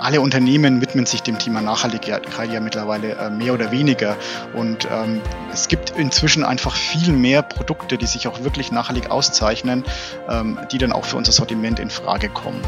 [0.00, 4.16] alle Unternehmen widmen sich dem Thema Nachhaltigkeit ja mittlerweile äh, mehr oder weniger.
[4.54, 5.20] Und ähm,
[5.52, 9.84] es gibt inzwischen einfach viel mehr Produkte, die sich auch wirklich nachhaltig auszeichnen,
[10.28, 12.62] ähm, die dann auch für unser Sortiment in Frage kommen.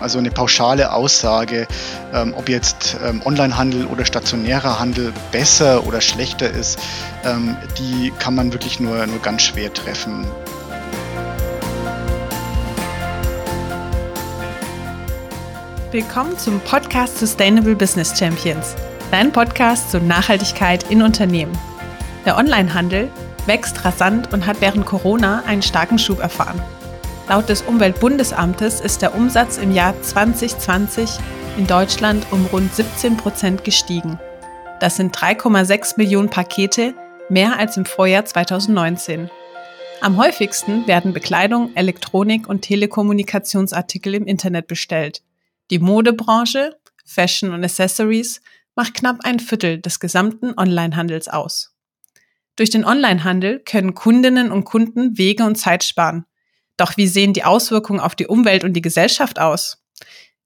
[0.00, 1.68] Also eine pauschale Aussage,
[2.12, 6.80] ähm, ob jetzt ähm, Onlinehandel oder stationärer Handel besser oder schlechter ist,
[7.24, 10.26] ähm, die kann man wirklich nur, nur ganz schwer treffen.
[15.92, 18.74] Willkommen zum Podcast Sustainable Business Champions,
[19.10, 21.52] dein Podcast zur Nachhaltigkeit in Unternehmen.
[22.24, 23.10] Der Onlinehandel
[23.44, 26.62] wächst rasant und hat während Corona einen starken Schub erfahren.
[27.28, 31.18] Laut des Umweltbundesamtes ist der Umsatz im Jahr 2020
[31.58, 34.18] in Deutschland um rund 17 Prozent gestiegen.
[34.80, 36.94] Das sind 3,6 Millionen Pakete,
[37.28, 39.28] mehr als im Vorjahr 2019.
[40.00, 45.20] Am häufigsten werden Bekleidung, Elektronik und Telekommunikationsartikel im Internet bestellt.
[45.72, 48.42] Die Modebranche, Fashion und Accessories
[48.74, 51.74] macht knapp ein Viertel des gesamten Onlinehandels aus.
[52.56, 56.26] Durch den Onlinehandel können Kundinnen und Kunden Wege und Zeit sparen.
[56.76, 59.82] Doch wie sehen die Auswirkungen auf die Umwelt und die Gesellschaft aus?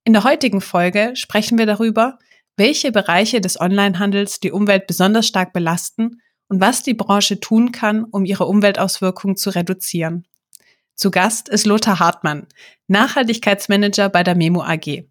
[0.04, 2.20] In der heutigen Folge sprechen wir darüber,
[2.56, 8.04] welche Bereiche des Onlinehandels die Umwelt besonders stark belasten und was die Branche tun kann,
[8.04, 10.24] um ihre Umweltauswirkungen zu reduzieren.
[10.94, 12.46] Zu Gast ist Lothar Hartmann,
[12.86, 15.08] Nachhaltigkeitsmanager bei der Memo AG.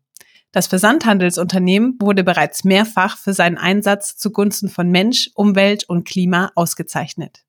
[0.56, 7.44] Das Versandhandelsunternehmen wurde bereits mehrfach für seinen Einsatz zugunsten von Mensch, Umwelt und Klima ausgezeichnet.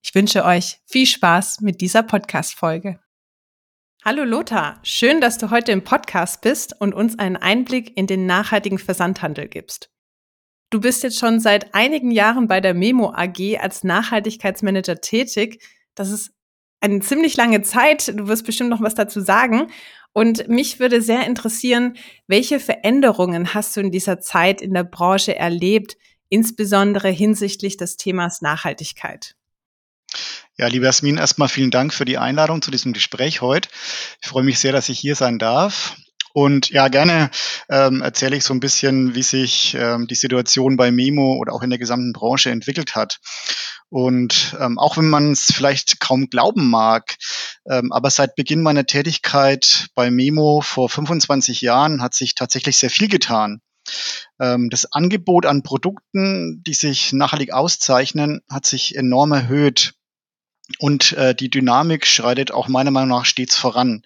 [0.00, 3.00] Ich wünsche euch viel Spaß mit dieser Podcast-Folge.
[4.04, 8.26] Hallo Lothar, schön, dass du heute im Podcast bist und uns einen Einblick in den
[8.26, 9.90] nachhaltigen Versandhandel gibst.
[10.70, 15.60] Du bist jetzt schon seit einigen Jahren bei der Memo AG als Nachhaltigkeitsmanager tätig.
[15.96, 16.30] Das ist
[16.80, 18.16] eine ziemlich lange Zeit.
[18.16, 19.68] Du wirst bestimmt noch was dazu sagen.
[20.12, 21.96] Und mich würde sehr interessieren,
[22.26, 25.96] welche Veränderungen hast du in dieser Zeit in der Branche erlebt,
[26.28, 29.34] insbesondere hinsichtlich des Themas Nachhaltigkeit?
[30.58, 33.70] Ja, lieber Jasmin, erstmal vielen Dank für die Einladung zu diesem Gespräch heute.
[34.20, 35.96] Ich freue mich sehr, dass ich hier sein darf.
[36.32, 37.30] Und ja, gerne
[37.68, 41.62] ähm, erzähle ich so ein bisschen, wie sich ähm, die Situation bei Memo oder auch
[41.62, 43.18] in der gesamten Branche entwickelt hat.
[43.90, 47.16] Und ähm, auch wenn man es vielleicht kaum glauben mag,
[47.68, 52.88] ähm, aber seit Beginn meiner Tätigkeit bei Memo vor 25 Jahren hat sich tatsächlich sehr
[52.88, 53.60] viel getan.
[54.40, 59.92] Ähm, das Angebot an Produkten, die sich nachhaltig auszeichnen, hat sich enorm erhöht.
[60.78, 64.02] Und äh, die Dynamik schreitet auch meiner Meinung nach stets voran.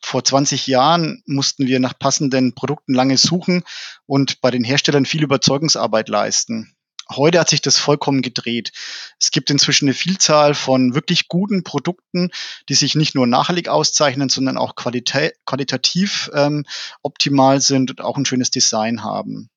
[0.00, 3.64] Vor 20 Jahren mussten wir nach passenden Produkten lange suchen
[4.06, 6.76] und bei den Herstellern viel Überzeugungsarbeit leisten.
[7.08, 8.72] Heute hat sich das vollkommen gedreht.
[9.20, 12.30] Es gibt inzwischen eine Vielzahl von wirklich guten Produkten,
[12.68, 16.64] die sich nicht nur nachhaltig auszeichnen, sondern auch qualita qualitativ ähm,
[17.02, 19.50] optimal sind und auch ein schönes Design haben.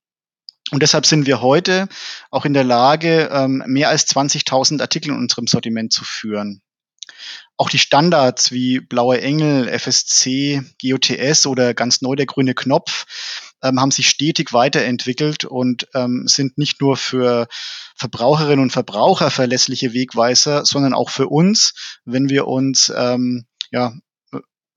[0.72, 1.88] Und deshalb sind wir heute
[2.32, 6.62] auch in der Lage, ähm, mehr als 20.000 Artikel in unserem Sortiment zu führen.
[7.58, 13.06] Auch die Standards wie Blaue Engel, FSC, GOTS oder ganz neu der grüne Knopf
[13.62, 17.48] ähm, haben sich stetig weiterentwickelt und ähm, sind nicht nur für
[17.96, 21.74] Verbraucherinnen und Verbraucher verlässliche Wegweiser, sondern auch für uns,
[22.06, 22.88] wenn wir uns
[23.72, 23.94] ja,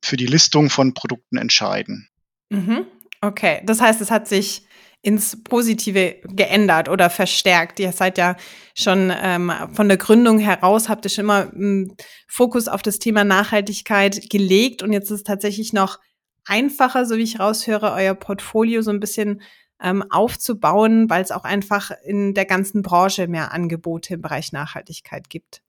[0.04, 2.09] für die Listung von Produkten entscheiden.
[2.50, 2.86] Mhm.
[3.20, 4.66] Okay, das heißt, es hat sich
[5.02, 7.80] ins Positive geändert oder verstärkt.
[7.80, 8.36] Ihr seid ja
[8.74, 11.96] schon ähm, von der Gründung heraus, habt ihr schon immer einen
[12.28, 15.98] Fokus auf das Thema Nachhaltigkeit gelegt und jetzt ist es tatsächlich noch
[16.46, 19.42] einfacher, so wie ich raushöre, euer Portfolio so ein bisschen
[19.82, 25.28] ähm, aufzubauen, weil es auch einfach in der ganzen Branche mehr Angebote im Bereich Nachhaltigkeit
[25.28, 25.62] gibt.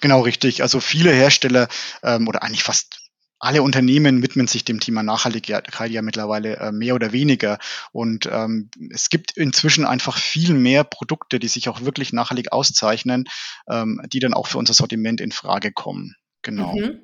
[0.00, 0.62] Genau richtig.
[0.62, 1.68] Also viele Hersteller
[2.02, 3.05] ähm, oder eigentlich fast
[3.46, 7.58] alle Unternehmen widmen sich dem Thema Nachhaltigkeit ja mittlerweile äh, mehr oder weniger.
[7.92, 13.24] Und ähm, es gibt inzwischen einfach viel mehr Produkte, die sich auch wirklich nachhaltig auszeichnen,
[13.70, 16.16] ähm, die dann auch für unser Sortiment in Frage kommen.
[16.42, 16.74] Genau.
[16.74, 17.00] Mhm.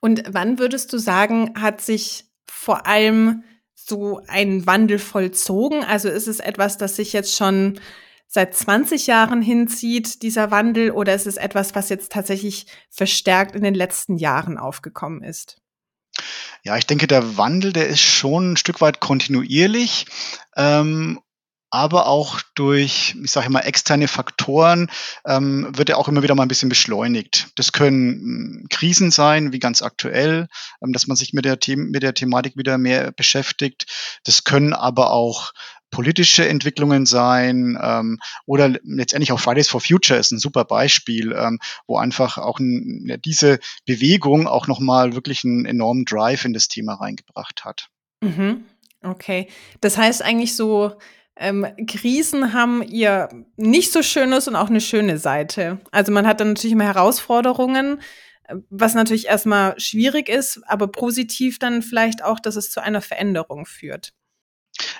[0.00, 3.44] Und wann würdest du sagen, hat sich vor allem
[3.74, 5.84] so ein Wandel vollzogen?
[5.84, 7.78] Also ist es etwas, das sich jetzt schon
[8.26, 13.62] seit 20 Jahren hinzieht, dieser Wandel, oder ist es etwas, was jetzt tatsächlich verstärkt in
[13.62, 15.62] den letzten Jahren aufgekommen ist?
[16.62, 20.06] Ja, ich denke, der Wandel, der ist schon ein Stück weit kontinuierlich.
[20.56, 21.20] Ähm,
[21.70, 24.88] aber auch durch, ich sage mal, externe Faktoren
[25.26, 27.48] ähm, wird er auch immer wieder mal ein bisschen beschleunigt.
[27.56, 30.48] Das können hm, Krisen sein, wie ganz aktuell,
[30.82, 33.86] ähm, dass man sich mit der, The mit der Thematik wieder mehr beschäftigt.
[34.24, 35.52] Das können aber auch
[35.90, 41.58] politische Entwicklungen sein ähm, oder letztendlich auch Fridays for Future ist ein super Beispiel, ähm,
[41.86, 46.94] wo einfach auch ein, diese Bewegung auch nochmal wirklich einen enormen Drive in das Thema
[46.94, 47.88] reingebracht hat.
[48.20, 48.64] Mhm.
[49.02, 49.48] Okay.
[49.80, 50.96] Das heißt eigentlich so,
[51.36, 55.78] ähm, Krisen haben ihr nicht so schönes und auch eine schöne Seite.
[55.92, 58.00] Also man hat dann natürlich immer Herausforderungen,
[58.70, 63.66] was natürlich erstmal schwierig ist, aber positiv dann vielleicht auch, dass es zu einer Veränderung
[63.66, 64.12] führt.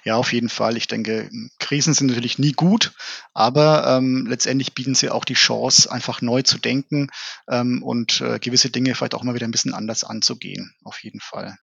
[0.04, 0.76] Ja, auf jeden Fall.
[0.76, 2.92] Ich denke, Krisen sind natürlich nie gut,
[3.34, 7.08] aber ähm, letztendlich bieten sie auch die Chance, einfach neu zu denken
[7.48, 10.74] ähm, und äh, gewisse Dinge vielleicht auch mal wieder ein bisschen anders anzugehen.
[10.84, 11.56] Auf jeden Fall.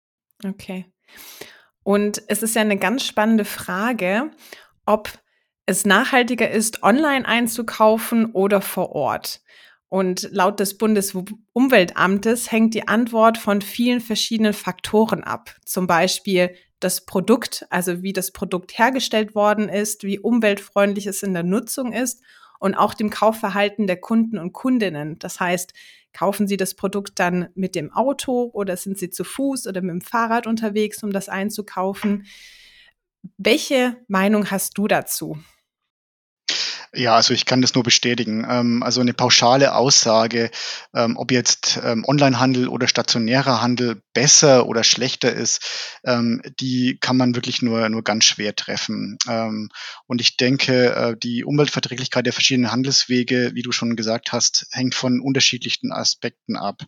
[0.43, 0.91] Okay.
[1.83, 4.31] Und es ist ja eine ganz spannende Frage,
[4.85, 5.11] ob
[5.65, 9.41] es nachhaltiger ist, online einzukaufen oder vor Ort.
[9.87, 15.55] Und laut des Bundesumweltamtes hängt die Antwort von vielen verschiedenen Faktoren ab.
[15.65, 21.33] Zum Beispiel das Produkt, also wie das Produkt hergestellt worden ist, wie umweltfreundlich es in
[21.33, 22.21] der Nutzung ist
[22.59, 25.17] und auch dem Kaufverhalten der Kunden und Kundinnen.
[25.19, 25.73] Das heißt,
[26.13, 29.91] kaufen Sie das Produkt dann mit dem Auto oder sind Sie zu Fuß oder mit
[29.91, 32.25] dem Fahrrad unterwegs, um das einzukaufen?
[33.37, 35.37] Welche Meinung hast du dazu?
[36.93, 38.45] Ja, also ich kann das nur bestätigen.
[38.49, 40.51] Ähm, also eine pauschale Aussage,
[40.93, 45.61] ähm, ob jetzt ähm, Onlinehandel oder stationärer Handel besser oder schlechter ist,
[46.59, 49.17] die kann man wirklich nur, nur ganz schwer treffen.
[50.07, 54.95] Und ich denke, äh, die Umweltverträglichkeit der verschiedenen Handelswege, wie du schon gesagt hast, hängt
[54.95, 56.83] von unterschiedlichen Aspekten ab.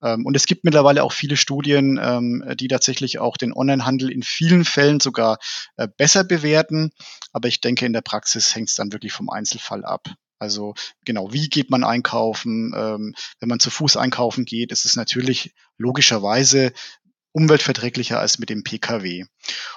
[0.00, 5.00] Und es gibt mittlerweile auch viele Studien, die tatsächlich auch den Onlinehandel in vielen Fällen
[5.00, 5.38] sogar
[5.76, 6.90] äh, besser bewerten.
[7.32, 10.08] Aber ich denke, in der Praxis hängt es dann wirklich vom Einzelfall ab.
[10.38, 12.72] Also genau, wie geht man einkaufen?
[12.76, 16.72] Ähm, wenn man zu Fuß einkaufen geht, ist es natürlich logischerweise
[17.34, 19.24] umweltverträglicher als mit dem Pkw.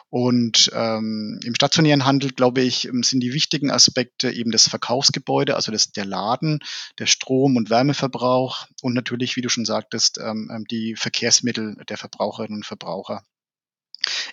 [0.10, 5.56] Und ähm, im stationären Handel, glaube ich, ähm, sind die wichtigen Aspekte eben das Verkaufsgebäude,
[5.56, 6.60] also das, der Laden,
[7.00, 11.98] der Strom- und Wärmeverbrauch und natürlich, wie du schon sagtest, ähm, ähm die Verkehrsmittel der
[11.98, 13.24] Verbraucherinnen und Verbraucher.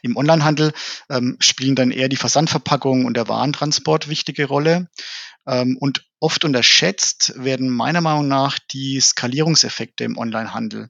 [0.04, 0.72] Im Onlinehandel
[1.08, 4.88] ähm, spielen dann eher die Versandverpackung und der Warentransport wichtige Rolle.
[5.46, 10.88] Ähm, und oft unterschätzt werden meiner Meinung nach die Skalierungseffekte im Onlinehandel.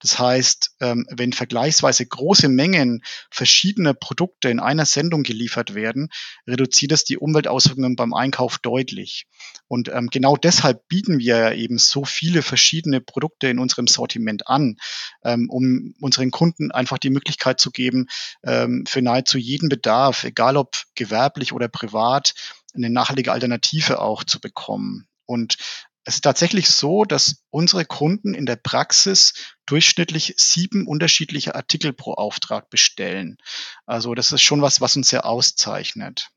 [0.00, 6.10] Das heißt, ähm, wenn vergleichsweise große Mengen verschiedener Produkte in einer Sendung geliefert werden,
[6.46, 9.26] reduziert es die Umweltauswirkungen beim Einkauf deutlich.
[9.68, 14.46] Und ähm, genau deshalb bieten wir ja eben so viele verschiedene Produkte in unserem Sortiment
[14.46, 14.76] an,
[15.22, 18.06] um unseren Kunden einfach die Möglichkeit zu geben,
[18.42, 22.34] für nahezu jeden Bedarf, egal ob gewerblich oder privat,
[22.74, 25.06] eine nachhaltige Alternative auch zu bekommen.
[25.26, 25.56] Und
[26.04, 29.32] es ist tatsächlich so, dass unsere Kunden in der Praxis
[29.64, 33.38] durchschnittlich sieben unterschiedliche Artikel pro Auftrag bestellen.
[33.86, 36.30] Also das ist schon was, was uns sehr auszeichnet.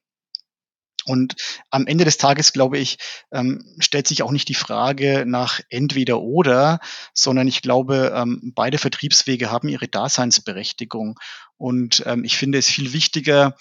[1.07, 1.35] Und
[1.69, 2.97] am Ende des Tages, glaube ich,
[3.31, 6.79] ähm, stellt sich auch nicht die Frage nach entweder oder,
[7.13, 11.17] sondern ich glaube, ähm, beide Vertriebswege haben ihre Daseinsberechtigung.
[11.55, 13.55] Und ähm, ich finde es viel wichtiger,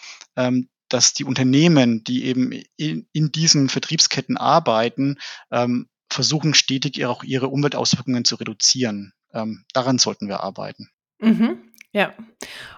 [0.89, 5.19] dass die Unternehmen, die eben in, in diesen Vertriebsketten arbeiten,
[5.51, 9.13] ähm, versuchen stetig auch ihre Umweltauswirkungen zu reduzieren.
[9.33, 10.89] Ähm, daran sollten wir arbeiten.
[11.19, 11.59] Mhm,
[11.93, 12.15] ja.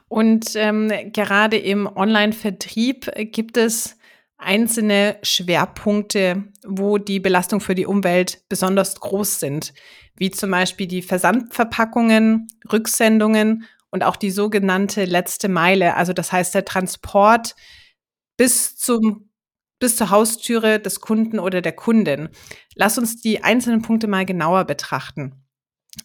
[0.09, 3.97] Und ähm, gerade im Online-Vertrieb gibt es
[4.39, 9.75] einzelne Schwerpunkte, wo die Belastung für die Umwelt besonders groß sind,
[10.17, 16.55] wie zum Beispiel die Versandverpackungen, Rücksendungen und auch die sogenannte letzte Meile, also das heißt
[16.55, 17.57] der Transport
[18.39, 19.29] bis zum
[19.81, 22.31] bis zur Haustüre des Kunden oder der Kundin.
[22.75, 25.45] Lass uns die einzelnen Punkte mal genauer betrachten.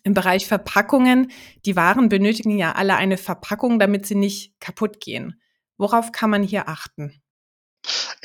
[0.04, 1.32] Im Bereich Verpackungen,
[1.66, 5.42] die Waren benötigen ja alle eine Verpackung, damit sie nicht kaputt gehen.
[5.78, 7.23] Worauf kann man hier achten?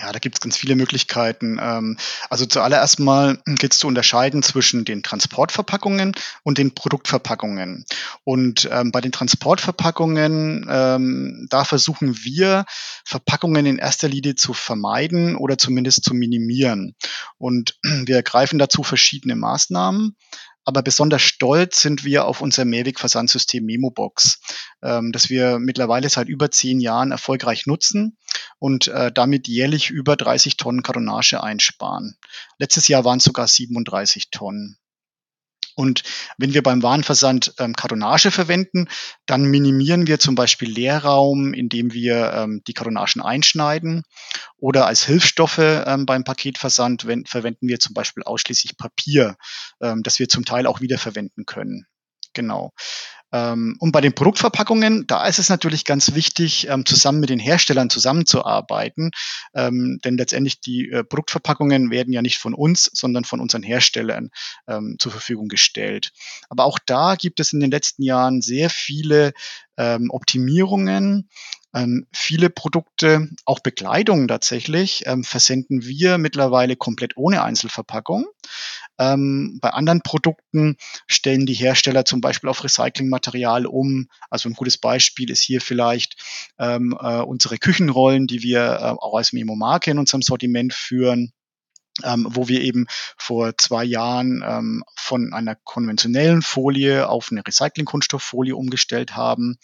[0.00, 1.58] Ja, da gibt es ganz viele Möglichkeiten.
[1.60, 1.96] Ähm,
[2.30, 6.12] also zuallererst mal gilt es zu unterscheiden zwischen den Transportverpackungen
[6.44, 7.84] und den Produktverpackungen.
[8.22, 12.64] Und ähm, bei den Transportverpackungen, ähm, da versuchen wir,
[13.04, 16.94] Verpackungen in erster Linie zu vermeiden oder zumindest zu minimieren.
[17.36, 20.14] Und wir ergreifen dazu verschiedene Maßnahmen.
[20.68, 24.38] Aber besonders stolz sind wir auf unser Mehrwegversandsystem Memobox,
[24.82, 28.18] ähm, das wir mittlerweile seit über zehn Jahren erfolgreich nutzen
[28.58, 32.18] und äh, damit jährlich über 30 Tonnen Kartonage einsparen.
[32.58, 34.76] Letztes Jahr waren es sogar 37 Tonnen.
[35.78, 36.02] Und
[36.38, 38.88] wenn wir beim Warenversand ähm, Kartonage verwenden,
[39.26, 44.02] dann minimieren wir zum Beispiel Leerraum, indem wir ähm, die Kartonagen einschneiden.
[44.56, 49.36] Oder als Hilfsstoffe ähm, beim Paketversand wenn, verwenden wir zum Beispiel ausschließlich Papier,
[49.80, 51.86] ähm, das wir zum Teil auch wiederverwenden können.
[52.38, 52.72] Genau.
[53.32, 57.38] Ähm, und bei den Produktverpackungen, da ist es natürlich ganz wichtig, ähm, zusammen mit den
[57.38, 59.10] Herstellern zusammenzuarbeiten,
[59.54, 64.30] ähm, denn letztendlich die äh, Produktverpackungen werden ja nicht von uns, sondern von unseren Herstellern
[64.98, 66.12] zur Verfügung gestellt.
[66.48, 69.32] Aber auch da gibt es in den letzten Jahren sehr viele
[69.76, 71.28] Optimierungen.
[71.74, 78.26] Ähm, viele Produkte, auch Bekleidung tatsächlich, ähm, versenden wir mittlerweile komplett ohne Einzelverpackung.
[78.98, 84.08] Ähm, bei anderen Produkten stellen die Hersteller zum Beispiel auf Recyclingmaterial um.
[84.30, 86.16] Also ein gutes Beispiel ist hier vielleicht
[86.58, 91.32] ähm, äh, unsere Küchenrollen, die wir äh, auch als Memo-Marke in unserem Sortiment führen
[92.04, 92.86] ähm, wo wir eben
[93.16, 99.58] vor zwei Jahren ähm, von einer konventionellen Folie auf eine Recycling-Kunststofffolie umgestellt haben.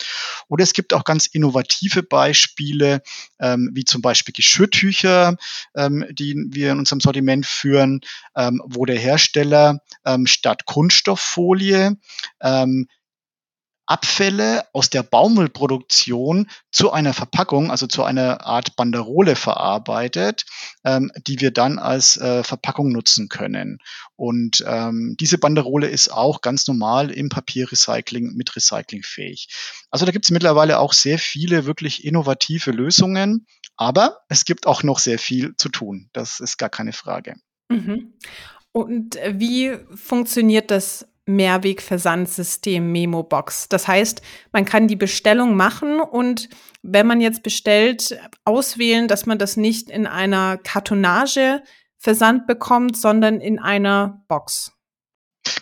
[0.49, 3.03] Oder es gibt auch ganz innovative Beispiele,
[3.41, 5.37] ähm, wie zum Beispiel Geschirrtücher,
[5.75, 8.01] ähm, die wir in unserem Sortiment führen,
[8.37, 11.97] ähm, wo der Hersteller ähm, statt Kunststofffolie
[12.41, 12.89] ähm,
[13.87, 20.45] Abfälle aus der Baumwollproduktion zu einer Verpackung, also zu einer Art Banderole verarbeitet,
[20.85, 23.79] ähm, die wir dann als äh, Verpackung nutzen können.
[24.17, 29.49] Und ähm, diese Banderole ist auch ganz normal im Papierrecycling mit recyclingfähig.
[29.91, 34.83] Also da gibt es mittlerweile auch sehr viele wirklich innovative Lösungen, aber es gibt auch
[34.83, 36.09] noch sehr viel zu tun.
[36.13, 37.35] Das ist gar keine Frage.
[37.69, 38.15] Mhm.
[38.73, 43.69] Und wie funktioniert das Mehrwegversandsystem Memo-Box.
[43.69, 46.49] Das heißt, man kann die Bestellung machen und
[46.83, 51.63] wenn man jetzt bestellt, auswählen, dass man das nicht in einer Kartonage
[51.97, 54.74] versandt bekommt, sondern in einer Box.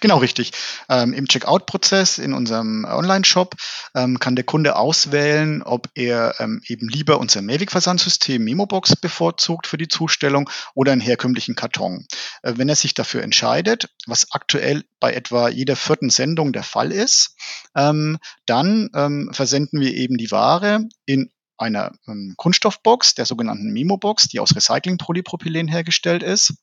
[0.01, 0.53] Genau, richtig.
[0.89, 3.55] Ähm, Im Checkout-Prozess in unserem Online-Shop
[3.95, 9.79] ähm, kann der Kunde auswählen, ob er ähm, eben lieber unser Mavic-Versandsystem Memobox bevorzugt für
[9.79, 12.07] die Zustellung oder einen herkömmlichen Karton.
[12.43, 16.93] Äh, wenn er sich dafür entscheidet, was aktuell bei etwa jeder vierten Sendung der Fall
[16.93, 17.37] ist,
[17.77, 24.29] ähm, dann ähm, versenden wir eben die Ware in einer ähm, Kunststoffbox, der sogenannten Memo-Box,
[24.29, 26.55] die aus Recycling-Polypropylen hergestellt ist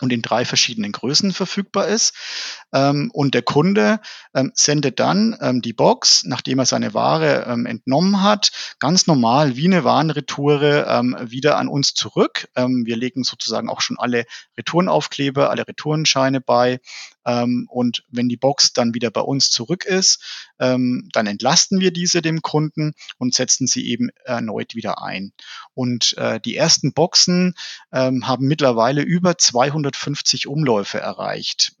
[0.00, 2.14] und in drei verschiedenen Größen verfügbar ist.
[2.72, 4.00] Ähm, und der Kunde
[4.34, 9.66] ähm, sendet dann ähm, die Box, nachdem er seine Ware entnommen hat, ganz normal wie
[9.66, 12.48] eine Warenretoure wieder an uns zurück.
[12.54, 14.24] Wir legen sozusagen auch schon alle
[14.56, 16.80] Retourenaufkleber, alle Retourenscheine bei.
[17.24, 22.40] Und wenn die Box dann wieder bei uns zurück ist, dann entlasten wir diese dem
[22.40, 25.32] Kunden und setzen sie eben erneut wieder ein.
[25.74, 27.54] Und äh, die ersten Boxen
[27.92, 31.74] haben mittlerweile über 250 Umläufe erreicht.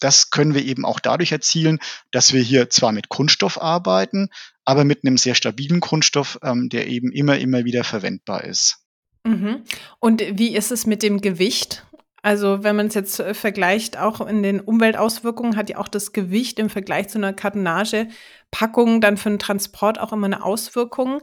[0.00, 1.78] Das können wir eben auch dadurch erzielen,
[2.10, 4.30] dass wir hier zwar mit Kunststoff arbeiten,
[4.64, 8.78] aber mit einem sehr stabilen Kunststoff, ähm, der eben immer, immer wieder verwendbar ist.
[9.24, 9.64] Mhm.
[10.00, 11.86] Und wie ist es mit dem Gewicht?
[12.22, 16.12] Also wenn man es jetzt äh, vergleicht, auch in den Umweltauswirkungen hat ja auch das
[16.12, 21.20] Gewicht im Vergleich zu einer Kartonagepackung dann für den Transport auch immer eine Auswirkung.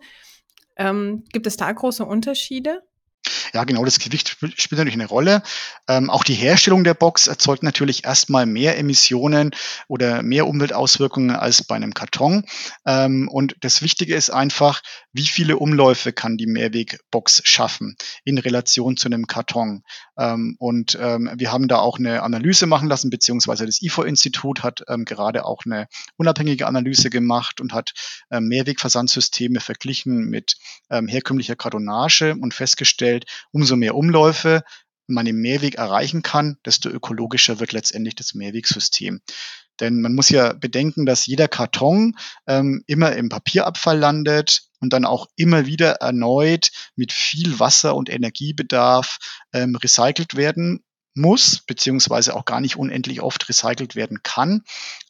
[0.75, 2.81] Ähm, gibt es da große Unterschiede?
[3.53, 5.43] Ja, genau, das Gewicht spielt natürlich eine Rolle.
[5.87, 9.51] Ähm, auch die Herstellung der Box erzeugt natürlich erstmal mehr Emissionen
[9.87, 12.43] oder mehr Umweltauswirkungen als bei einem Karton.
[12.85, 14.81] Ähm, und das Wichtige ist einfach,
[15.13, 19.83] wie viele Umläufe kann die Mehrwegbox schaffen in Relation zu einem Karton.
[20.17, 24.83] Ähm, und ähm, wir haben da auch eine Analyse machen lassen, beziehungsweise das IFO-Institut hat
[24.87, 25.87] ähm, gerade auch eine
[26.17, 27.93] unabhängige Analyse gemacht und hat
[28.31, 30.57] ähm, Mehrwegversandsysteme verglichen mit
[30.89, 34.63] herkömmlicher Kartonage und festgestellt, umso mehr Umläufe
[35.07, 39.21] man im Mehrweg erreichen kann, desto ökologischer wird letztendlich das Mehrwegsystem.
[39.79, 42.17] Denn man muss ja bedenken, dass jeder Karton
[42.47, 48.09] ähm, immer im Papierabfall landet und dann auch immer wieder erneut mit viel Wasser und
[48.09, 49.17] Energiebedarf
[49.53, 54.63] ähm, recycelt werden muss, beziehungsweise auch gar nicht unendlich oft recycelt werden kann.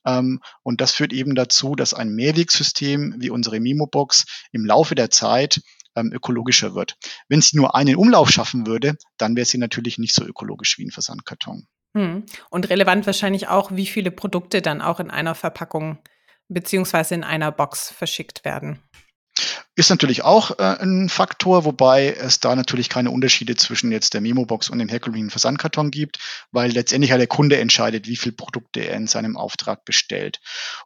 [0.05, 5.11] Ähm, und das führt eben dazu, dass ein Mehrwegsystem wie unsere Mimo-Box im Laufe der
[5.11, 5.61] Zeit
[5.97, 6.95] ähm, ökologischer wird.
[7.27, 10.85] Wenn sie nur einen Umlauf schaffen würde, dann wäre sie natürlich nicht so ökologisch wie
[10.85, 11.67] ein Versandkarton.
[11.95, 12.25] Hm.
[12.49, 15.97] Und relevant wahrscheinlich auch, wie viele Produkte dann auch in einer Verpackung
[16.47, 18.79] beziehungsweise in einer Box verschickt werden.
[19.77, 24.21] Ist natürlich auch äh, ein Faktor, wobei es da natürlich keine Unterschiede zwischen jetzt der
[24.21, 26.17] Memo-Box und dem herkömmlichen Versandkarton gibt,
[26.51, 30.39] weil letztendlich ja der Kunde entscheidet, wie viele Produkte er in seinem Auftrag bestellt.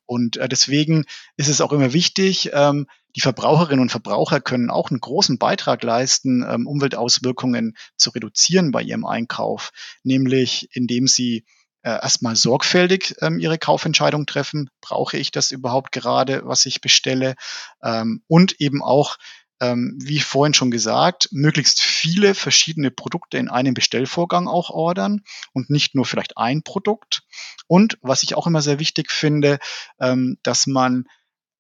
[0.06, 1.06] Und äh, deswegen
[1.38, 5.84] ist es auch immer wichtig, ähm, die Verbraucherinnen und Verbraucher können auch einen großen Beitrag
[5.84, 9.72] leisten, ähm, Umweltauswirkungen zu reduzieren bei ihrem Einkauf,
[10.04, 11.46] nämlich indem sie
[11.84, 14.70] äh, erstmal sorgfältig ähm, ihre Kaufentscheidung treffen.
[14.82, 17.36] Brauche ich das überhaupt gerade, was ich bestelle?
[17.84, 19.18] Ähm, und eben auch
[19.62, 25.22] ähm, wie vorhin schon gesagt, möglichst viele verschiedene Produkte in einem Bestellvorgang auch ordern
[25.54, 27.22] und nicht nur vielleicht ein Produkt.
[27.68, 29.60] Und was ich auch immer sehr wichtig finde,
[30.00, 31.06] ähm, dass man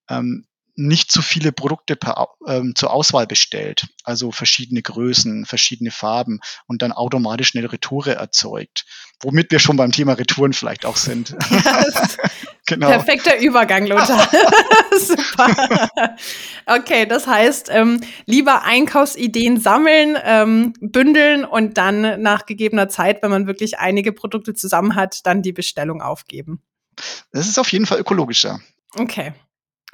[0.09, 0.47] ähm,
[0.87, 6.81] nicht zu viele Produkte per, ähm, zur Auswahl bestellt, also verschiedene Größen, verschiedene Farben und
[6.81, 8.85] dann automatisch eine Retoure erzeugt.
[9.21, 11.35] Womit wir schon beim Thema Retouren vielleicht auch sind.
[11.49, 12.17] Yes.
[12.65, 12.87] genau.
[12.87, 14.27] Perfekter Übergang, Lothar.
[14.99, 15.89] Super.
[16.65, 23.31] Okay, das heißt, ähm, lieber Einkaufsideen sammeln, ähm, bündeln und dann nach gegebener Zeit, wenn
[23.31, 26.61] man wirklich einige Produkte zusammen hat, dann die Bestellung aufgeben.
[27.31, 28.59] Das ist auf jeden Fall ökologischer.
[28.97, 29.33] Okay.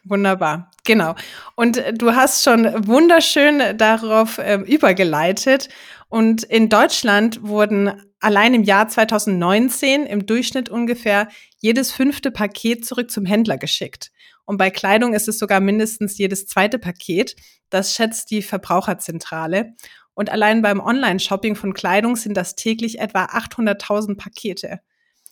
[0.10, 1.16] Wunderbar, genau.
[1.56, 5.70] Und äh, du hast schon wunderschön darauf äh, übergeleitet.
[6.10, 13.12] Und in Deutschland wurden allein im Jahr 2019 im Durchschnitt ungefähr jedes fünfte Paket zurück
[13.12, 14.12] zum Händler geschickt.
[14.46, 17.36] Und bei Kleidung ist es sogar mindestens jedes zweite Paket.
[17.70, 19.74] Das schätzt die Verbraucherzentrale.
[20.14, 24.80] Und allein beim Online-Shopping von Kleidung sind das täglich etwa 800.000 Pakete.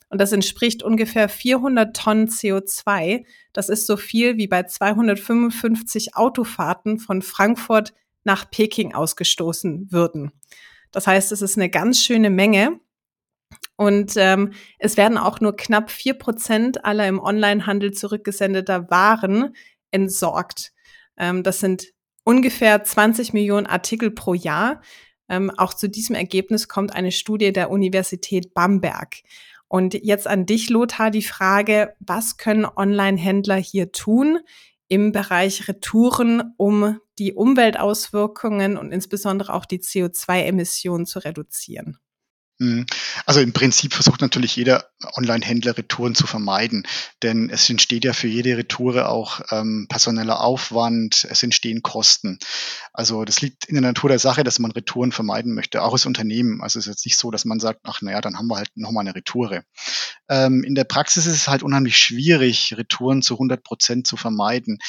[0.09, 3.25] Und das entspricht ungefähr 400 Tonnen CO2.
[3.53, 7.93] Das ist so viel wie bei 255 Autofahrten von Frankfurt
[8.23, 10.31] nach Peking ausgestoßen würden.
[10.91, 12.79] Das heißt, es ist eine ganz schöne Menge.
[13.77, 19.53] Und ähm, es werden auch nur knapp vier Prozent aller im Onlinehandel zurückgesendeter Waren
[19.91, 20.71] entsorgt.
[21.17, 21.87] Ähm, das sind
[22.23, 24.81] ungefähr 20 Millionen Artikel pro Jahr.
[25.27, 29.17] Ähm, auch zu diesem Ergebnis kommt eine Studie der Universität Bamberg.
[29.67, 34.39] Und jetzt an dich, Lothar, die Frage, was können Online-Händler hier tun
[34.87, 41.97] im Bereich Retouren, um die Umweltauswirkungen und insbesondere auch die CO2-Emissionen zu reduzieren?
[42.57, 42.85] Mhm.
[43.25, 44.85] Also im Prinzip versucht natürlich jeder
[45.17, 46.87] Online-Händler Retouren zu vermeiden,
[47.21, 52.39] denn es entsteht ja für jede Retoure auch ähm, personeller Aufwand, es entstehen Kosten.
[52.93, 56.05] Also das liegt in der Natur der Sache, dass man Retouren vermeiden möchte, auch als
[56.05, 56.61] Unternehmen.
[56.61, 58.69] Also es ist jetzt nicht so, dass man sagt, ach naja, dann haben wir halt
[58.75, 59.65] nochmal eine Retoure.
[60.29, 64.79] Ähm, in der Praxis ist es halt unheimlich schwierig, Retouren zu 100 Prozent zu vermeiden.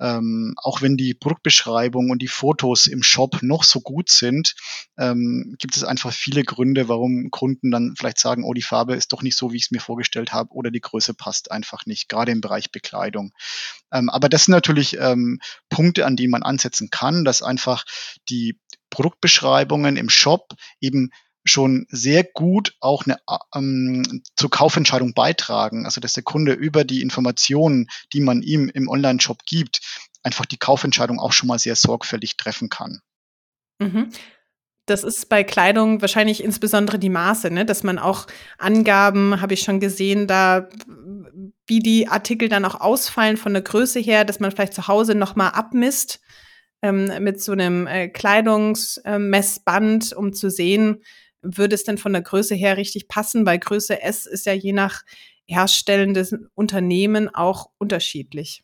[0.00, 4.56] Ähm, auch wenn die Produktbeschreibung und die Fotos im Shop noch so gut sind,
[4.98, 8.94] ähm, gibt es einfach viele Gründe, warum warum Kunden dann vielleicht sagen, oh, die Farbe
[8.94, 11.84] ist doch nicht so, wie ich es mir vorgestellt habe oder die Größe passt einfach
[11.86, 13.32] nicht, gerade im Bereich Bekleidung.
[13.92, 17.84] Ähm, aber das sind natürlich ähm, Punkte, an denen man ansetzen kann, dass einfach
[18.28, 18.58] die
[18.90, 21.10] Produktbeschreibungen im Shop eben
[21.44, 23.18] schon sehr gut auch eine,
[23.54, 25.84] ähm, zur Kaufentscheidung beitragen.
[25.84, 29.80] Also dass der Kunde über die Informationen, die man ihm im Online-Shop gibt,
[30.22, 33.02] einfach die Kaufentscheidung auch schon mal sehr sorgfältig treffen kann.
[33.78, 34.10] Mhm
[34.86, 37.64] das ist bei Kleidung wahrscheinlich insbesondere die Maße, ne?
[37.64, 38.26] dass man auch
[38.58, 40.68] Angaben, habe ich schon gesehen, da
[41.66, 45.14] wie die Artikel dann auch ausfallen von der Größe her, dass man vielleicht zu Hause
[45.14, 46.20] nochmal abmisst
[46.82, 51.02] ähm, mit so einem äh, Kleidungsmessband, äh, um zu sehen,
[51.40, 54.72] würde es denn von der Größe her richtig passen, weil Größe S ist ja je
[54.72, 55.02] nach
[55.46, 58.62] herstellendes Unternehmen auch unterschiedlich.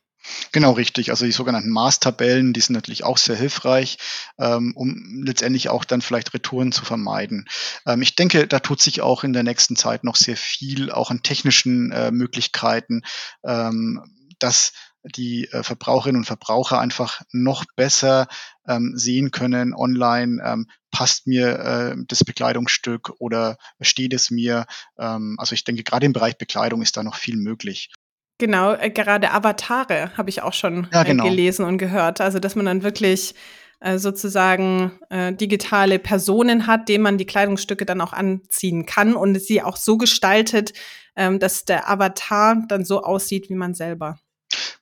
[0.52, 1.10] Genau, richtig.
[1.10, 3.98] Also die sogenannten Maßtabellen, die sind natürlich auch sehr hilfreich,
[4.38, 7.46] ähm, um letztendlich auch dann vielleicht Retouren zu vermeiden.
[7.86, 11.10] Ähm, ich denke, da tut sich auch in der nächsten Zeit noch sehr viel, auch
[11.10, 13.02] an technischen äh, Möglichkeiten,
[13.44, 14.02] ähm,
[14.38, 18.28] dass die äh, Verbraucherinnen und Verbraucher einfach noch besser
[18.68, 24.66] ähm, sehen können online, ähm, passt mir äh, das Bekleidungsstück oder steht es mir.
[24.98, 27.90] Ähm, also ich denke, gerade im Bereich Bekleidung ist da noch viel möglich.
[28.40, 31.24] Genau, äh, gerade Avatare habe ich auch schon ja, äh, genau.
[31.24, 32.22] gelesen und gehört.
[32.22, 33.34] Also, dass man dann wirklich
[33.80, 39.38] äh, sozusagen äh, digitale Personen hat, denen man die Kleidungsstücke dann auch anziehen kann und
[39.40, 40.72] sie auch so gestaltet,
[41.16, 44.18] ähm, dass der Avatar dann so aussieht wie man selber.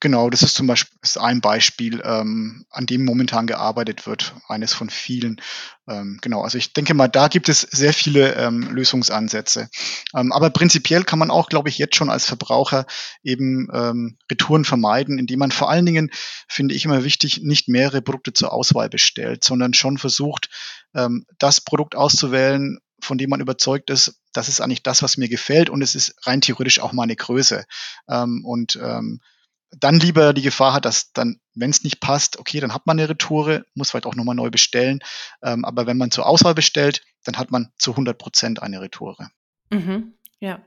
[0.01, 4.73] Genau, das ist zum Beispiel ist ein Beispiel, ähm, an dem momentan gearbeitet wird, eines
[4.73, 5.41] von vielen.
[5.89, 9.69] Ähm, genau, also ich denke mal, da gibt es sehr viele ähm, Lösungsansätze.
[10.15, 12.87] Ähm, aber prinzipiell kann man auch, glaube ich, jetzt schon als Verbraucher
[13.25, 16.11] eben ähm, Retouren vermeiden, indem man vor allen Dingen,
[16.49, 20.49] finde ich immer wichtig, nicht mehrere Produkte zur Auswahl bestellt, sondern schon versucht,
[20.95, 25.29] ähm, das Produkt auszuwählen, von dem man überzeugt ist, das ist eigentlich das, was mir
[25.29, 27.65] gefällt und es ist rein theoretisch auch meine Größe.
[28.09, 29.21] Ähm, und ähm,
[29.71, 32.99] dann lieber die Gefahr hat, dass dann, wenn es nicht passt, okay, dann hat man
[32.99, 35.01] eine Retoure, muss vielleicht auch nochmal neu bestellen.
[35.43, 39.31] Ähm, aber wenn man zur Auswahl bestellt, dann hat man zu 100 Prozent eine Retoure.
[39.71, 40.15] Mhm.
[40.41, 40.65] Ja,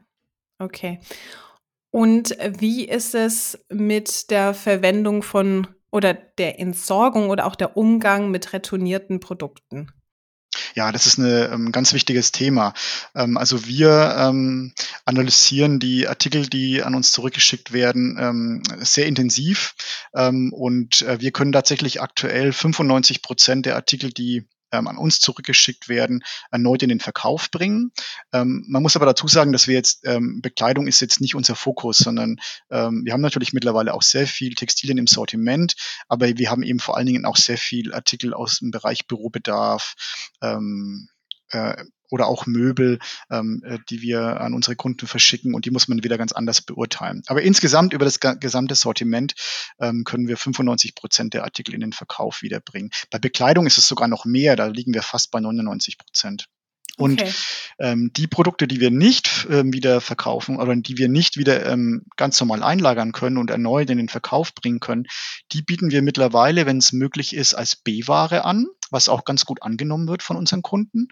[0.60, 1.00] okay.
[1.92, 8.32] Und wie ist es mit der Verwendung von oder der Entsorgung oder auch der Umgang
[8.32, 9.92] mit retournierten Produkten?
[10.76, 12.74] Ja, das ist ein ähm, ganz wichtiges Thema.
[13.16, 14.74] Ähm, also wir ähm,
[15.06, 19.76] analysieren die Artikel, die an uns zurückgeschickt werden, sehr intensiv
[20.14, 25.90] und äh, wir können tatsächlich aktuell 95 Prozent der Artikel, die ähm, an uns zurückgeschickt
[25.90, 27.92] werden, erneut in den Verkauf bringen.
[28.34, 31.56] Ähm, man muss aber dazu sagen, dass wir jetzt, ähm, Bekleidung ist jetzt nicht unser
[31.56, 32.38] Fokus, sondern
[32.70, 35.76] ähm, wir haben natürlich mittlerweile auch sehr viel Textilien im Sortiment,
[36.08, 39.96] aber wir haben eben vor allen Dingen auch sehr viel Artikel aus dem Bereich Bürobedarf,
[40.42, 41.10] ähm,
[41.52, 45.88] äh, oder auch Möbel, ähm, äh, die wir an unsere Kunden verschicken und die muss
[45.88, 47.24] man wieder ganz anders beurteilen.
[47.28, 49.34] Aber insgesamt über das gesamte Sortiment
[49.80, 52.92] ähm, können wir 95 Prozent der Artikel in den Verkauf wiederbringen.
[53.10, 56.48] Bei Bekleidung ist es sogar noch mehr, da liegen wir fast bei 99 Prozent.
[56.98, 57.34] Und okay.
[57.80, 62.04] ähm, die Produkte, die wir nicht ähm, wieder verkaufen oder die wir nicht wieder ähm,
[62.18, 65.08] ganz normal einlagern können und erneut in den Verkauf bringen können,
[65.52, 69.64] die bieten wir mittlerweile, wenn es möglich ist, als B-Ware an was auch ganz gut
[69.64, 71.08] angenommen wird von unseren Kunden.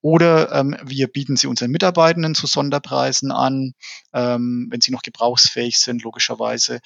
[0.00, 3.74] Oder ähm, wir bieten sie unseren Mitarbeitenden zu Sonderpreisen an,
[4.12, 6.80] ähm, wenn sie noch gebrauchsfähig sind, logischerweise.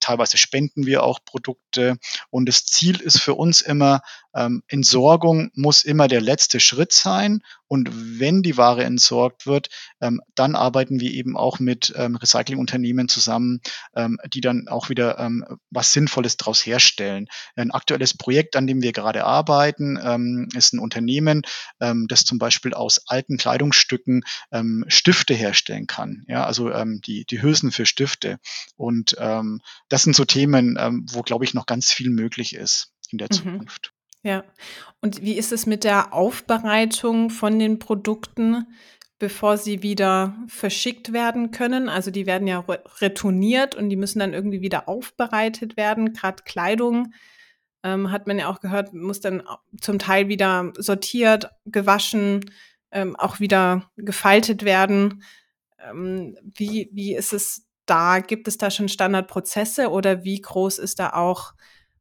[0.00, 1.98] Teilweise spenden wir auch Produkte.
[2.30, 4.00] Und das Ziel ist für uns immer,
[4.38, 7.42] ähm, Entsorgung muss immer der letzte Schritt sein.
[7.66, 9.68] Und wenn die Ware entsorgt wird,
[10.00, 13.60] ähm, dann arbeiten wir eben auch mit ähm, Recyclingunternehmen zusammen,
[13.94, 17.26] ähm, die dann auch wieder ähm, was Sinnvolles daraus herstellen.
[17.56, 21.42] Ein aktuelles Projekt, an dem wir gerade arbeiten, ähm, ist ein Unternehmen,
[21.78, 24.22] das zum Beispiel aus alten Kleidungsstücken
[24.88, 26.24] Stifte herstellen kann.
[26.28, 28.38] Ja, also die, die Hülsen für Stifte.
[28.76, 29.16] Und
[29.88, 30.76] das sind so Themen,
[31.10, 33.36] wo, glaube ich, noch ganz viel möglich ist in der mhm.
[33.36, 33.92] Zukunft.
[34.22, 34.44] Ja.
[35.00, 38.66] Und wie ist es mit der Aufbereitung von den Produkten,
[39.18, 41.88] bevor sie wieder verschickt werden können?
[41.88, 42.64] Also die werden ja
[43.00, 46.12] retourniert und die müssen dann irgendwie wieder aufbereitet werden.
[46.12, 47.12] Gerade Kleidung
[47.84, 49.42] ähm, hat man ja auch gehört, muss dann
[49.80, 52.44] zum Teil wieder sortiert, gewaschen,
[52.90, 55.22] ähm, auch wieder gefaltet werden.
[55.78, 58.18] Ähm, wie, wie ist es da?
[58.18, 61.54] Gibt es da schon Standardprozesse oder wie groß ist da auch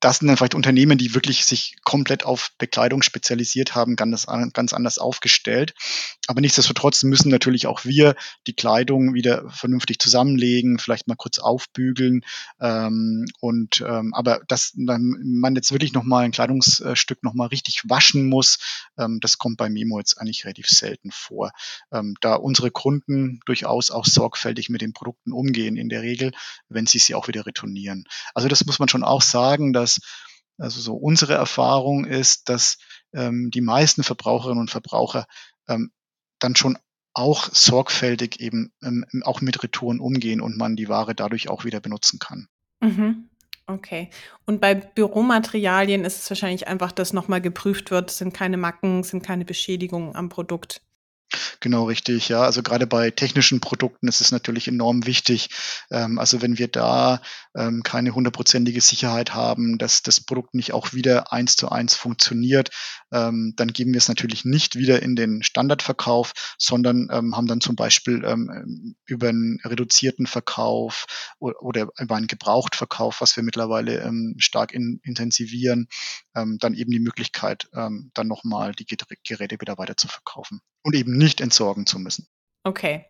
[0.00, 4.72] das sind dann vielleicht Unternehmen, die wirklich sich komplett auf Bekleidung spezialisiert haben, ganz, ganz
[4.72, 5.74] anders aufgestellt.
[6.28, 8.14] Aber nichtsdestotrotz müssen natürlich auch wir
[8.46, 12.22] die Kleidung wieder vernünftig zusammenlegen, vielleicht mal kurz aufbügeln.
[12.60, 18.58] Ähm, und ähm, aber dass man jetzt wirklich nochmal ein Kleidungsstück nochmal richtig waschen muss,
[18.98, 21.50] ähm, das kommt bei Memo jetzt eigentlich relativ selten vor.
[21.90, 26.32] Ähm, da unsere Kunden durchaus auch sorgfältig mit den Produkten umgehen in der Regel,
[26.68, 28.04] wenn sie sie auch wieder retournieren.
[28.34, 29.87] Also das muss man schon auch sagen, dass
[30.58, 32.78] also so unsere Erfahrung ist, dass
[33.12, 35.26] ähm, die meisten Verbraucherinnen und Verbraucher
[35.68, 35.92] ähm,
[36.38, 36.78] dann schon
[37.14, 41.80] auch sorgfältig eben ähm, auch mit Retouren umgehen und man die Ware dadurch auch wieder
[41.80, 42.48] benutzen kann.
[42.80, 43.28] Mhm.
[43.66, 44.08] Okay.
[44.46, 49.22] Und bei Büromaterialien ist es wahrscheinlich einfach, dass nochmal geprüft wird, sind keine Macken, sind
[49.22, 50.80] keine Beschädigungen am Produkt.
[51.60, 52.42] Genau, richtig, ja.
[52.42, 55.50] Also gerade bei technischen Produkten ist es natürlich enorm wichtig.
[55.90, 57.20] Ähm, also wenn wir da
[57.56, 62.70] ähm, keine hundertprozentige Sicherheit haben, dass das Produkt nicht auch wieder eins zu eins funktioniert,
[63.12, 67.60] ähm, dann geben wir es natürlich nicht wieder in den Standardverkauf, sondern ähm, haben dann
[67.60, 71.06] zum Beispiel ähm, über einen reduzierten Verkauf
[71.40, 75.88] oder, über einen Gebrauchtverkauf, was wir mittlerweile ähm, stark in, intensivieren,
[76.34, 78.86] dann eben die Möglichkeit, dann nochmal die
[79.24, 82.26] Geräte wieder weiter zu verkaufen und eben nicht entsorgen zu müssen.
[82.64, 83.04] Okay.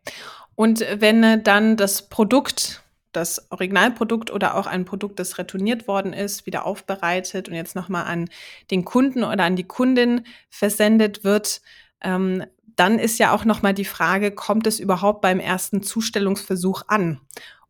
[0.56, 6.44] Und wenn dann das Produkt, das Originalprodukt oder auch ein Produkt, das retourniert worden ist,
[6.44, 8.28] wieder aufbereitet und jetzt nochmal an
[8.72, 11.62] den Kunden oder an die Kundin versendet wird,
[12.02, 17.20] ähm, dann ist ja auch nochmal die Frage, kommt es überhaupt beim ersten Zustellungsversuch an?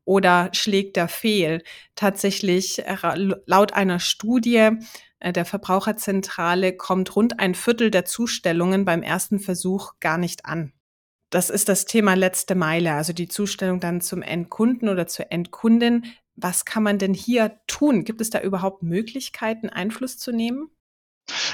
[0.07, 1.63] Oder schlägt der fehl?
[1.95, 2.97] Tatsächlich, äh,
[3.45, 4.79] laut einer Studie äh,
[5.21, 10.73] der Verbraucherzentrale kommt rund ein Viertel der Zustellungen beim ersten Versuch gar nicht an.
[11.31, 16.07] Das ist das Thema letzte Meile, also die Zustellung dann zum Endkunden oder zur Endkundin.
[16.37, 18.05] Was kann man denn hier tun?
[18.05, 20.71] Gibt es da überhaupt Möglichkeiten, Einfluss zu nehmen?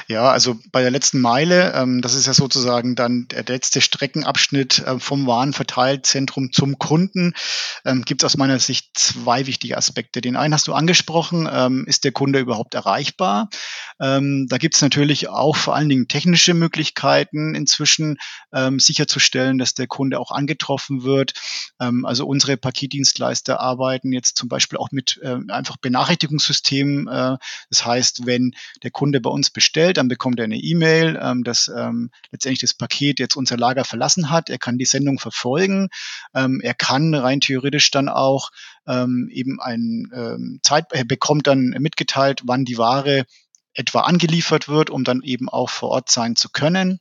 [0.08, 4.80] Ja, also bei der letzten Meile, ähm, das ist ja sozusagen dann der letzte Streckenabschnitt
[4.80, 7.34] äh, vom Warenverteilzentrum zum Kunden,
[7.84, 10.20] ähm, gibt es aus meiner Sicht zwei wichtige Aspekte.
[10.20, 13.48] Den einen hast du angesprochen, ähm, ist der Kunde überhaupt erreichbar?
[14.00, 18.18] Ähm, da gibt es natürlich auch vor allen Dingen technische Möglichkeiten inzwischen
[18.52, 21.34] ähm, sicherzustellen, dass der Kunde auch angetroffen wird.
[21.80, 27.08] Ähm, also unsere Paketdienstleister arbeiten jetzt zum Beispiel auch mit äh, einfach Benachrichtigungssystemen.
[27.08, 27.36] Äh,
[27.70, 31.68] das heißt, wenn der Kunde bei uns bestellt, dann bekommt er eine E-Mail, ähm, dass
[31.68, 34.50] ähm, letztendlich das Paket jetzt unser Lager verlassen hat.
[34.50, 35.88] Er kann die Sendung verfolgen.
[36.34, 38.50] Ähm, er kann rein theoretisch dann auch
[38.86, 43.24] ähm, eben ein ähm, Zeit, er bekommt dann mitgeteilt, wann die Ware
[43.74, 47.00] etwa angeliefert wird, um dann eben auch vor Ort sein zu können.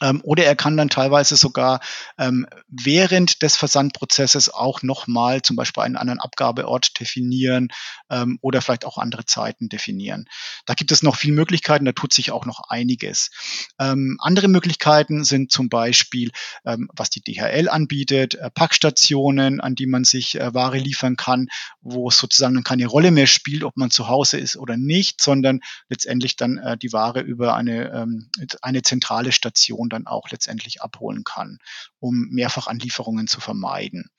[0.00, 1.80] Ähm, oder er kann dann teilweise sogar
[2.18, 7.68] ähm, während des Versandprozesses auch nochmal zum Beispiel einen anderen Abgabeort definieren
[8.10, 10.28] ähm, oder vielleicht auch andere Zeiten definieren.
[10.66, 13.30] Da gibt es noch viele Möglichkeiten, da tut sich auch noch einiges.
[13.78, 16.30] Ähm, andere Möglichkeiten sind zum Beispiel,
[16.64, 21.48] ähm, was die DHL anbietet, äh, Packstationen, an die man sich äh, Ware liefern kann,
[21.80, 25.60] wo es sozusagen keine Rolle mehr spielt, ob man zu Hause ist oder nicht, sondern
[25.88, 28.30] letztendlich dann äh, die Ware über eine, ähm,
[28.62, 31.58] eine zentrale Station Lieferung dann auch letztendlich abholen kann,
[32.00, 34.10] um Mehrfachanlieferungen zu vermeiden.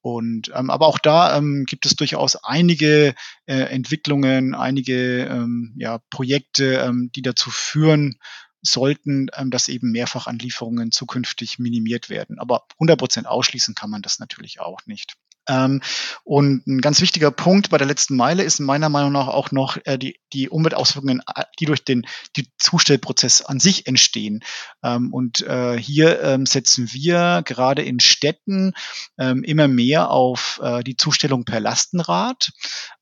[0.00, 3.14] Und ähm, aber auch da ähm, gibt es durchaus einige
[3.46, 8.18] äh, Entwicklungen, einige ähm, ja, Projekte, ähm, die dazu führen,
[8.62, 12.38] sollten, ähm, dass eben Mehrfachanlieferungen zukünftig minimiert werden.
[12.38, 15.16] Aber 100 Prozent ausschließen kann man das natürlich auch nicht.
[15.48, 15.80] Ähm,
[16.24, 19.78] und ein ganz wichtiger Punkt bei der letzten Meile ist meiner Meinung nach auch noch
[19.84, 24.44] äh, die, die Umweltauswirkungen, äh, die durch den die Zustellprozess an sich entstehen.
[24.82, 28.72] Ähm, und äh, hier ähm, setzen wir gerade in Städten
[29.16, 32.50] immer mehr auf die Zustellung per Lastenrad.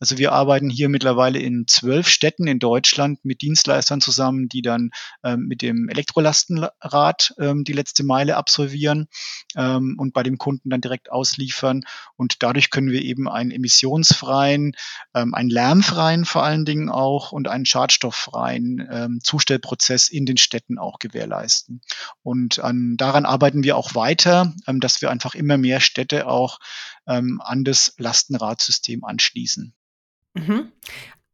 [0.00, 4.90] Also wir arbeiten hier mittlerweile in zwölf Städten in Deutschland mit Dienstleistern zusammen, die dann
[5.36, 9.08] mit dem Elektrolastenrad die letzte Meile absolvieren
[9.54, 11.82] und bei dem Kunden dann direkt ausliefern.
[12.16, 14.72] Und dadurch können wir eben einen emissionsfreien,
[15.14, 20.78] ähm, einen lärmfreien vor allen Dingen auch und einen schadstofffreien ähm, Zustellprozess in den Städten
[20.78, 21.80] auch gewährleisten.
[22.22, 26.58] Und an, daran arbeiten wir auch weiter, ähm, dass wir einfach immer mehr Städte auch
[27.06, 29.74] ähm, an das Lastenradsystem anschließen.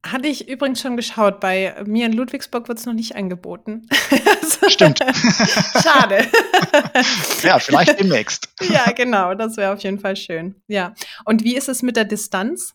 [0.05, 1.41] Hatte ich übrigens schon geschaut.
[1.41, 3.89] Bei mir in Ludwigsburg wird es noch nicht angeboten.
[4.69, 4.99] Stimmt.
[4.99, 6.27] Schade.
[7.43, 8.51] ja, vielleicht demnächst.
[8.61, 9.35] ja, genau.
[9.35, 10.57] Das wäre auf jeden Fall schön.
[10.69, 10.95] Ja.
[11.25, 12.75] Und wie ist es mit der Distanz?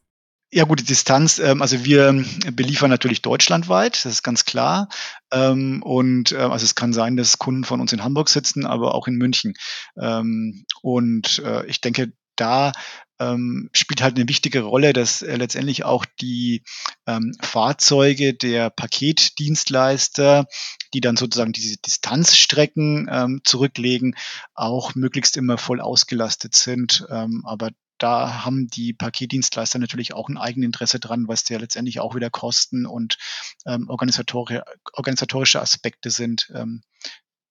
[0.51, 1.37] Ja, gute Distanz.
[1.37, 4.89] Ähm, also wir beliefern natürlich deutschlandweit, das ist ganz klar.
[5.31, 8.95] Ähm, und äh, also es kann sein, dass Kunden von uns in Hamburg sitzen, aber
[8.95, 9.53] auch in München.
[10.01, 12.71] Ähm, und äh, ich denke, da
[13.19, 16.63] ähm, spielt halt eine wichtige Rolle, dass äh, letztendlich auch die
[17.05, 20.45] ähm, Fahrzeuge der Paketdienstleister,
[20.93, 24.15] die dann sozusagen diese Distanzstrecken ähm, zurücklegen,
[24.53, 27.05] auch möglichst immer voll ausgelastet sind.
[27.10, 32.15] Ähm, aber da haben die Paketdienstleister natürlich auch ein Eigeninteresse dran, was ja letztendlich auch
[32.15, 33.17] wieder Kosten und
[33.65, 36.82] ähm, organisatorische, organisatorische Aspekte sind, ähm,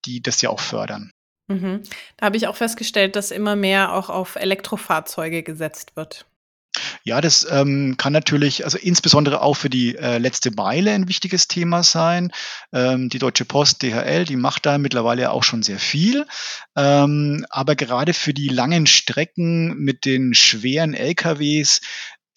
[0.05, 1.11] die das ja auch fördern.
[1.49, 1.81] Mhm.
[2.17, 6.25] Da habe ich auch festgestellt, dass immer mehr auch auf Elektrofahrzeuge gesetzt wird.
[7.03, 11.47] Ja, das ähm, kann natürlich, also insbesondere auch für die äh, letzte Meile ein wichtiges
[11.47, 12.31] Thema sein.
[12.71, 16.25] Ähm, die Deutsche Post, DHL, die macht da mittlerweile auch schon sehr viel.
[16.75, 21.81] Ähm, aber gerade für die langen Strecken mit den schweren LKWs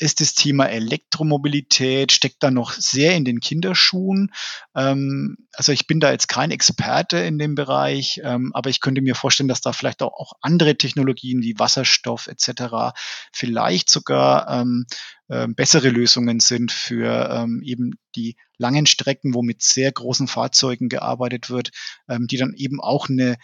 [0.03, 4.33] ist das Thema Elektromobilität, steckt da noch sehr in den Kinderschuhen.
[4.75, 9.01] Ähm, also ich bin da jetzt kein Experte in dem Bereich, ähm, aber ich könnte
[9.01, 12.95] mir vorstellen, dass da vielleicht auch, auch andere Technologien wie Wasserstoff etc.
[13.33, 14.87] vielleicht sogar ähm,
[15.29, 20.88] äh, bessere Lösungen sind für ähm, eben die langen Strecken, wo mit sehr großen Fahrzeugen
[20.88, 21.71] gearbeitet wird,
[22.09, 23.37] ähm, die dann eben auch eine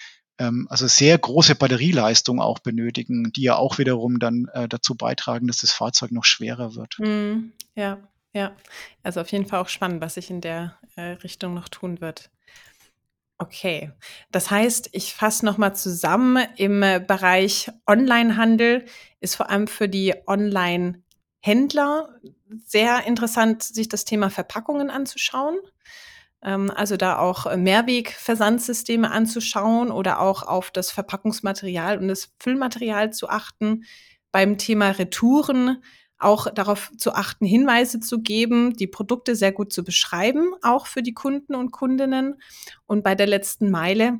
[0.68, 5.59] also sehr große Batterieleistung auch benötigen, die ja auch wiederum dann äh, dazu beitragen, dass
[5.59, 6.98] das Fahrzeug noch schwerer wird.
[6.98, 7.98] Mm, ja,
[8.33, 8.55] ja.
[9.03, 12.31] Also auf jeden Fall auch spannend, was sich in der äh, Richtung noch tun wird.
[13.40, 13.92] Okay,
[14.33, 18.85] das heißt, ich fasse nochmal zusammen, im Bereich Onlinehandel
[19.20, 22.09] ist vor allem für die Online-Händler
[22.64, 25.57] sehr interessant, sich das Thema Verpackungen anzuschauen.
[26.42, 33.12] Ähm, also da auch äh, Mehrwegversandsysteme anzuschauen oder auch auf das Verpackungsmaterial und das Füllmaterial
[33.12, 33.85] zu achten.
[34.31, 35.83] Beim Thema Retouren
[36.18, 41.03] auch darauf zu achten, Hinweise zu geben, die Produkte sehr gut zu beschreiben, auch für
[41.03, 42.40] die Kunden und Kundinnen.
[42.87, 44.18] Und bei der letzten Meile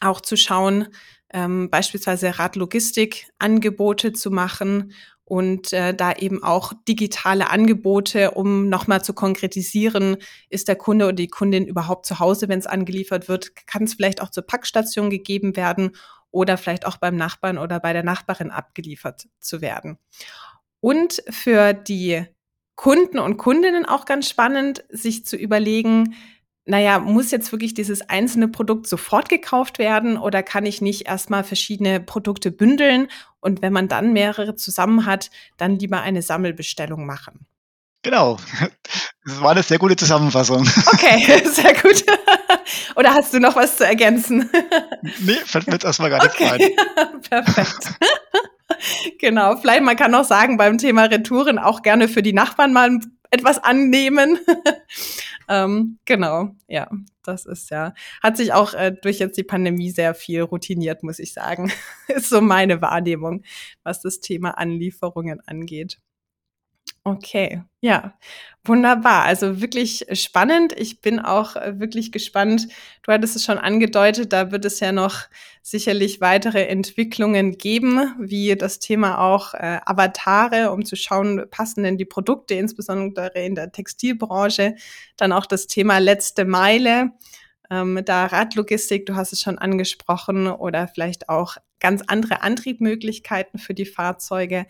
[0.00, 0.88] auch zu schauen,
[1.32, 4.92] ähm, beispielsweise Radlogistik-Angebote zu machen
[5.26, 10.18] und äh, da eben auch digitale Angebote, um nochmal zu konkretisieren,
[10.50, 13.94] ist der Kunde oder die Kundin überhaupt zu Hause, wenn es angeliefert wird, kann es
[13.94, 15.96] vielleicht auch zur Packstation gegeben werden
[16.30, 19.98] oder vielleicht auch beim Nachbarn oder bei der Nachbarin abgeliefert zu werden.
[20.80, 22.24] Und für die
[22.76, 26.14] Kunden und Kundinnen auch ganz spannend, sich zu überlegen,
[26.66, 31.44] naja, muss jetzt wirklich dieses einzelne Produkt sofort gekauft werden oder kann ich nicht erstmal
[31.44, 33.08] verschiedene Produkte bündeln
[33.40, 37.46] und wenn man dann mehrere zusammen hat, dann lieber eine Sammelbestellung machen?
[38.02, 38.38] Genau.
[39.24, 40.68] Das war eine sehr gute Zusammenfassung.
[40.92, 42.04] Okay, sehr gut.
[42.94, 44.48] Oder hast du noch was zu ergänzen?
[45.20, 46.76] Nee, fällt mir jetzt erstmal gar nichts okay.
[46.96, 47.20] ein.
[47.44, 47.94] Perfekt.
[49.18, 53.00] Genau, vielleicht man kann auch sagen, beim Thema Retouren auch gerne für die Nachbarn mal
[53.30, 54.38] etwas annehmen.
[55.48, 56.90] Ähm, genau, ja,
[57.22, 61.18] das ist ja, hat sich auch äh, durch jetzt die Pandemie sehr viel routiniert, muss
[61.18, 61.72] ich sagen.
[62.08, 63.42] ist so meine Wahrnehmung,
[63.82, 65.98] was das Thema Anlieferungen angeht.
[67.06, 68.18] Okay, ja,
[68.64, 69.22] wunderbar.
[69.26, 70.72] Also wirklich spannend.
[70.76, 72.66] Ich bin auch äh, wirklich gespannt.
[73.04, 75.20] Du hattest es schon angedeutet, da wird es ja noch
[75.62, 81.96] sicherlich weitere Entwicklungen geben, wie das Thema auch äh, Avatare, um zu schauen, passen denn
[81.96, 84.74] die Produkte, insbesondere in der Textilbranche.
[85.16, 87.12] Dann auch das Thema letzte Meile.
[87.70, 93.74] Ähm, da Radlogistik, du hast es schon angesprochen, oder vielleicht auch ganz andere Antriebmöglichkeiten für
[93.74, 94.66] die Fahrzeuge.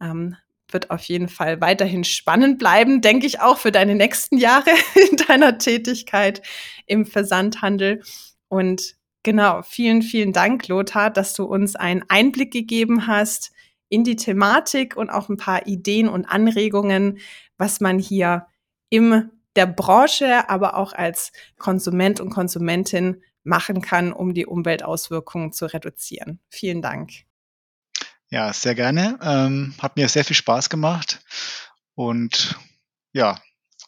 [0.00, 0.36] Ähm,
[0.70, 4.70] wird auf jeden Fall weiterhin spannend bleiben, denke ich auch für deine nächsten Jahre
[5.10, 6.42] in deiner Tätigkeit
[6.86, 8.02] im Versandhandel.
[8.48, 13.52] Und genau, vielen, vielen Dank, Lothar, dass du uns einen Einblick gegeben hast
[13.88, 17.18] in die Thematik und auch ein paar Ideen und Anregungen,
[17.58, 18.46] was man hier
[18.90, 25.66] im der Branche, aber auch als Konsument und Konsumentin machen kann, um die Umweltauswirkungen zu
[25.66, 26.40] reduzieren.
[26.48, 27.10] Vielen Dank.
[28.34, 29.16] Ja, sehr gerne.
[29.22, 31.20] Ähm, hat mir sehr viel Spaß gemacht.
[31.94, 32.58] Und
[33.12, 33.38] ja,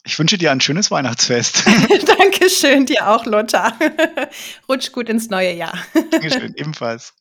[0.05, 1.65] ich wünsche dir ein schönes Weihnachtsfest.
[2.17, 3.77] Dankeschön, dir auch, Lothar.
[4.69, 5.77] Rutsch gut ins neue Jahr.
[6.11, 7.13] Dankeschön, ebenfalls.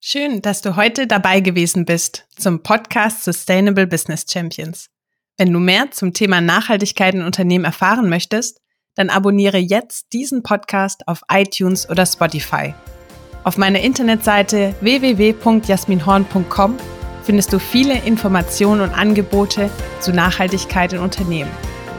[0.00, 4.88] Schön, dass du heute dabei gewesen bist zum Podcast Sustainable Business Champions.
[5.36, 8.62] Wenn du mehr zum Thema Nachhaltigkeit in Unternehmen erfahren möchtest,
[8.94, 12.72] dann abonniere jetzt diesen Podcast auf iTunes oder Spotify.
[13.44, 16.76] Auf meiner Internetseite www.jasminhorn.com
[17.22, 19.68] findest du viele Informationen und Angebote
[20.00, 21.50] zu Nachhaltigkeit in Unternehmen.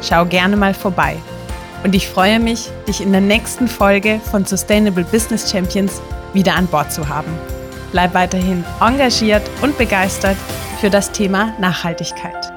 [0.02, 1.18] Schau gerne mal vorbei.
[1.84, 6.02] Und ich freue mich, dich in der nächsten Folge von Sustainable Business Champions
[6.34, 7.32] wieder an Bord zu haben.
[7.92, 10.38] Bleib weiterhin engagiert und begeistert
[10.82, 12.55] für das Thema Nachhaltigkeit.